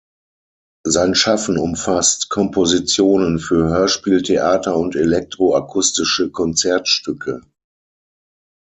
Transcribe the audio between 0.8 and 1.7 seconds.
Sein Schaffen